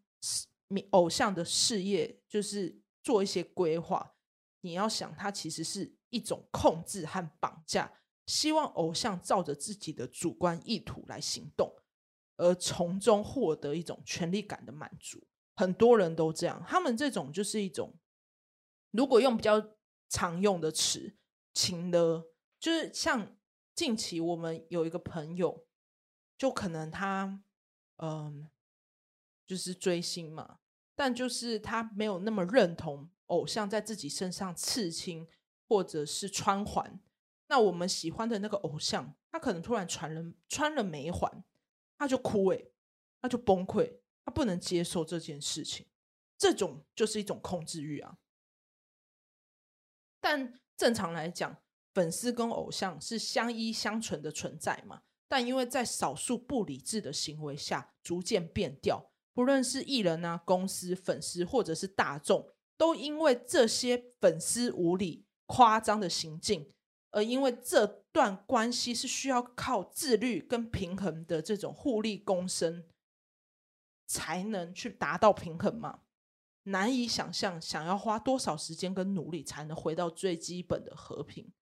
[0.68, 4.16] 你偶像的事业，就是做一些规划。
[4.62, 11.74] 你要想，他其实是一种控制和绑架，希望偶像照着自己的主观意图来行动，
[12.38, 15.28] 而从中获得一种权力感的满足。
[15.56, 17.98] 很多人都这样，他们这种就是一种，
[18.92, 19.74] 如果用比较。
[20.10, 21.18] 常用的词，
[21.54, 22.30] 情的，
[22.62, 23.38] 就是像
[23.76, 25.68] 近期我们有一个朋友，
[26.38, 27.44] 就可能他，
[27.98, 28.50] 嗯，
[29.48, 30.60] 就是追星嘛，
[30.94, 35.28] 但就是他没有那么认同偶像在自己身上刺青
[35.68, 37.00] 或者是穿环。
[37.48, 41.44] 那我们喜欢的那个偶像，他可能突然穿了穿了没环，
[41.98, 42.74] 他就哭诶，
[43.22, 45.88] 他就崩溃，他不能接受这件事情。
[46.38, 48.18] 这种就是一种控制欲啊。
[50.20, 55.04] 但正常来讲，粉丝跟偶像是相依相存的存在嘛。
[55.30, 66.74] 但因为在少数不理智的行为下逐渐变调，不论是艺人啊、公司、粉丝或者是大众，都因为这些粉丝无理、夸张的行径，
[67.12, 72.84] 而因为这段关系是需要靠自律跟平衡的这种互利共生，
[74.08, 76.00] 才能去达到平衡嘛。
[76.64, 81.54] 难以想象，想要花多少时间跟努力才能回到最基本的和平。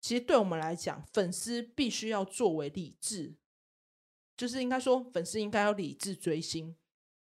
[0.00, 3.36] 其实对我们来讲，粉丝必须要作为理智，
[4.36, 6.76] 就是应该说，粉丝应该要理智追星，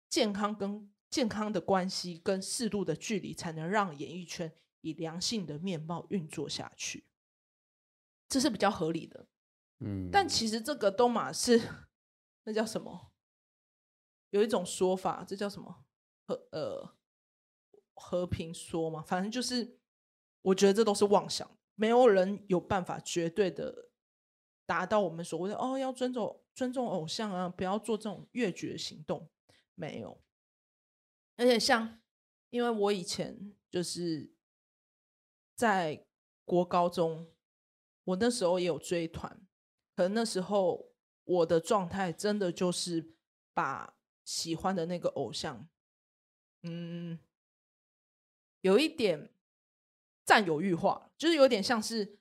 [0.09, 4.51] 健康跟健康的关系跟适度的距离，才能让演艺圈
[4.82, 7.05] 以良性的面貌运作下去，
[8.28, 9.28] 这是比较合理的。
[9.80, 11.61] 嗯，但其实这个都马是
[12.45, 13.11] 那叫什么？
[14.32, 15.86] 有一种说法，这叫什么？
[16.26, 16.95] 和呃
[17.93, 19.78] 和平说嘛，反正就是
[20.41, 23.91] 我觉得这都是妄想，没有人有办法绝对的
[24.66, 26.43] 达到我们所谓的哦，要尊重。
[26.56, 29.30] 尊重偶像啊，不要做这种越矩的行动。
[29.76, 30.24] 没有，
[31.36, 31.99] 而且像，
[32.51, 34.32] 因为我以前就是
[35.56, 36.06] 在
[36.45, 37.34] 国高中，
[38.04, 39.41] 我那时候也有追团，
[39.95, 40.93] 可能那时候
[41.24, 43.16] 我的状态真的就是
[43.54, 45.68] 把喜欢的那个偶像，
[46.62, 47.20] 嗯，
[48.62, 49.34] 有一点
[50.24, 52.20] 占有欲化，就是有点像是。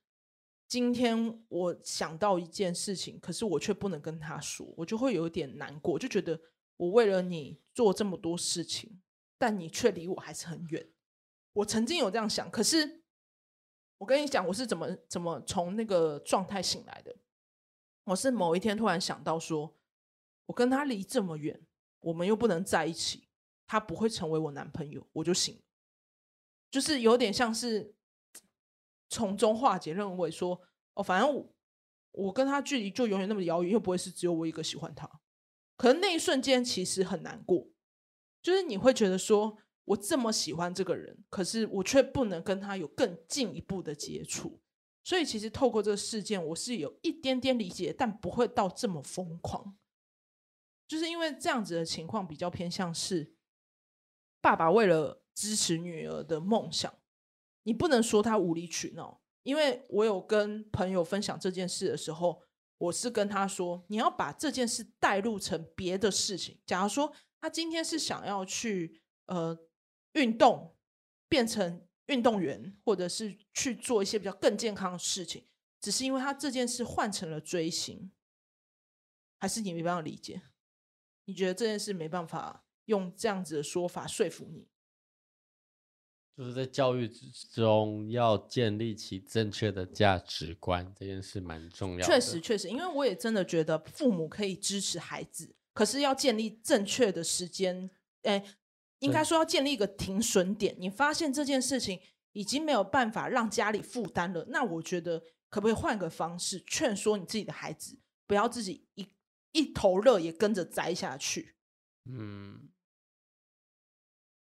[0.72, 6.40] 今天我想到一件事情，可是我却不能跟他说，我就会有点难过，就觉得
[6.78, 9.02] 我为了你做这么多事情，
[9.36, 10.88] 但你却离我还是很远。
[11.52, 13.02] 我曾经有这样想，可是
[13.98, 17.14] 我跟你讲，我是怎么怎么从那个状态醒来的。
[18.04, 19.76] 我是某一天突然想到说，
[20.46, 21.66] 我跟他离这么远，
[22.00, 23.28] 我们又不能在一起，
[23.66, 25.60] 他不会成为我男朋友，我就醒了，
[26.70, 27.94] 就是有点像是。
[29.12, 30.58] 从中化解，认为说
[30.94, 31.54] 哦，反正我，
[32.12, 35.06] 我跟他距离就永远那么遥远，又不会是只有我一个喜欢他。
[35.76, 37.68] 可能那一瞬间其实很难过，
[38.42, 44.60] 就是你会觉得说，我这么喜欢这个人，可是我却不能跟他有更进一步的接触。
[45.04, 49.76] 所以其实透过这个事件，我是有一点点理解，但不会到这么疯狂。
[50.88, 53.34] 就是因为这样子的情况比较偏向是
[54.40, 56.94] 爸爸为了支持女儿的梦想。
[57.64, 62.42] 你不能说他无理取闹，因为我有跟朋友分享这件事的时候，
[62.78, 66.60] 我是跟他说，你要把这件事带入成别的事情。
[66.66, 69.56] 假如说他今天是想要去呃
[70.14, 70.76] 运动，
[71.28, 75.46] 变成运动员，或者是去做一些比较更健康的事情，
[75.80, 78.10] 只是因为他这件事换成了追星，
[79.38, 80.42] 还是你没办法理解？
[81.26, 84.68] 你觉得这件事没办法用这样子的说法说服你？
[86.34, 92.04] 就是在教育之中要建立起正确的价值观，这件事蛮重要的。
[92.04, 97.90] 确实，确实，因为我也真的觉得父母可以支持孩子，可是要建立正确的时间，
[98.22, 98.42] 诶，
[99.00, 100.74] 应该说要建立一个停损点。
[100.78, 102.00] 你发现这件事情
[102.32, 109.06] 已经没有办法让家里负担了，那我觉得可不可以换个方式劝说你自己的孩子，不要自己一
[109.52, 111.56] 一头热也跟着栽下去。
[112.06, 112.70] 嗯，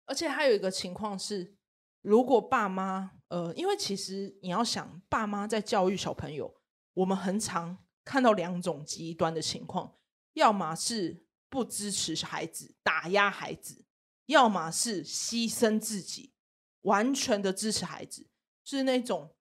[0.07, 1.57] 而且还有一个情况是。
[2.05, 6.55] 如果爸妈，呃，因为其实你要想，爸妈在教育小朋友，
[6.93, 9.97] 我们很常看到两种极端的情况，
[10.35, 13.87] 要么是不支持孩子，打压孩子，
[14.27, 16.35] 要么是牺牲自己，
[16.83, 18.29] 完全的支持孩子，
[18.65, 19.35] 是那种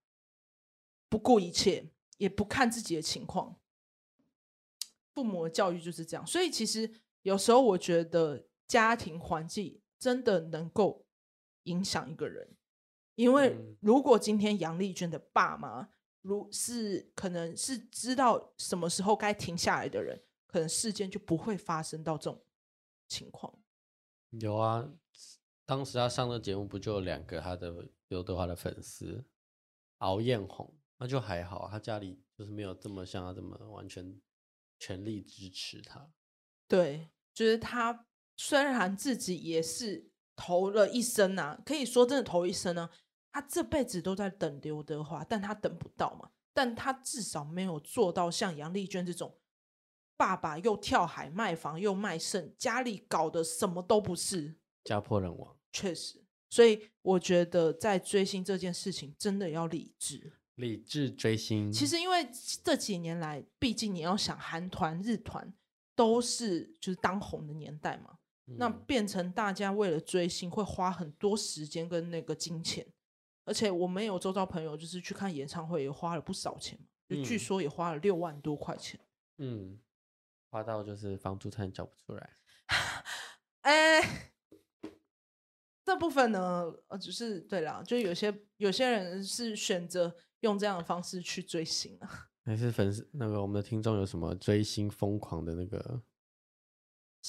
[1.10, 3.60] 不顾一切，也不看自己的情况。
[5.14, 6.90] 父母的教育就是这样，所以其实
[7.24, 11.03] 有时候我觉得家庭环境真的能够。
[11.64, 12.56] 影响一个人，
[13.16, 15.90] 因为如果今天杨丽娟的爸妈
[16.22, 22.46] 如是可能是知道什么时候该停下来的人，可能事件就不会发生到这种
[23.08, 23.62] 情况。
[24.32, 24.90] 有啊，
[25.66, 29.24] 当时他上的节目不就有两个他的刘德华的粉丝
[30.00, 34.20] 敖艳红，那就还好，他家里就是没有这么像他这么完全
[34.80, 36.12] 全力支持他。
[36.68, 40.13] 对，就是他虽然自己也是。
[40.36, 42.90] 投了一生啊，可以说真的投一生呢、啊。
[43.32, 46.30] 他这辈子都在等刘德华，但他等不到嘛。
[46.54, 49.36] 但他至少没有做到像杨丽娟这种，
[50.16, 55.58] 爸爸又跳海卖房又卖肾，家里搞得什么都不是，家破人亡。
[55.72, 61.72] 确实，所以我觉得在追星这件事情真的要理智，理智追星。
[61.72, 62.30] 其实因为
[62.64, 65.52] 这几年来，毕竟你要想韩团、日团
[65.96, 68.20] 都是就是当红的年代嘛。
[68.46, 72.86] 那变成大家为了追星会花很多时间跟那个金钱，
[73.46, 76.78] 而且我们有周遭朋友就是去看演唱会也花了不少钱，
[77.08, 79.00] 就据说也花了六万多块钱。
[79.38, 79.80] 嗯，
[80.50, 82.30] 花到就是房租差点交不出来。
[83.62, 84.32] 哎、欸，
[85.86, 92.30] 这部分呢，呃，只是对啦，就有些有些人是选择用这样的方式去追星啊。
[92.44, 96.04] 还是粉丝那个我们的听众有什么追星疯狂的那个？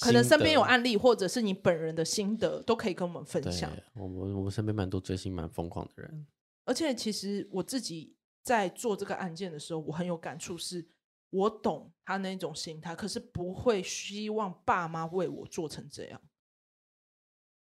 [0.00, 3.70] 可能身边有案例，或者是你本人的心得，都可以跟我们分享。
[3.94, 6.26] 我我我们身边蛮多追星蛮疯狂的人，
[6.64, 10.88] 而且其实我自己在做这个案件的时候，我很有感触，是
[11.30, 16.20] 我懂他那种心态，可是不会希望爸妈为我做成这样。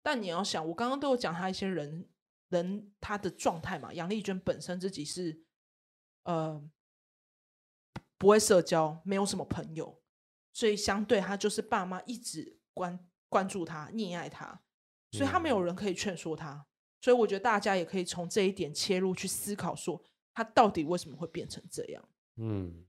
[0.02, 2.08] 但你要想，我刚刚都有讲他一些人
[2.50, 3.94] 人他的状态嘛。
[3.94, 5.44] 杨丽娟本身自己是
[6.24, 6.64] 呃
[8.18, 9.99] 不会社交，没有什么朋友，
[10.60, 13.00] 所以相对他就是爸妈一直关
[13.30, 14.62] 关注他、溺爱他，
[15.12, 16.52] 所以他没有人可以劝说他。
[16.52, 16.66] 嗯、
[17.00, 20.04] 所以我觉得大家也可以从这一点切入去思考，说
[20.34, 22.04] 他到底为什么会变成这样。
[22.36, 22.84] 嗯。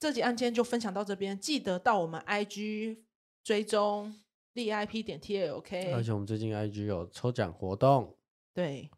[0.00, 2.98] 这集案件就分享到这边，记得到我们 IG
[3.44, 4.12] 追踪
[4.54, 5.94] VIP 点 TALK。
[5.94, 8.16] 而且我们最近 IG 有抽奖活动，
[8.52, 8.90] 对，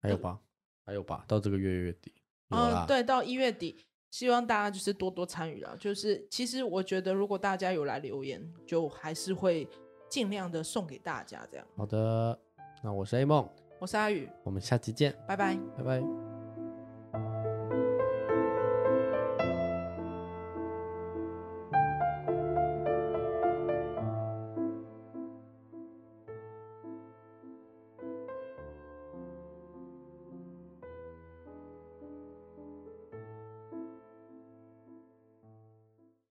[0.00, 0.40] 还有吧，
[0.84, 2.12] 还有吧，到这个月月底，
[2.50, 5.76] 嗯，对，到一月底，希望大家就是多多参与了。
[5.78, 9.68] 就是其实我觉得，如果大家有来留言，就还是会
[10.08, 11.66] 尽量的送给大家这样。
[11.76, 12.38] 好的，
[12.82, 13.48] 那我是 A 梦，
[13.78, 16.37] 我是阿宇，我们下期见，拜拜，拜拜。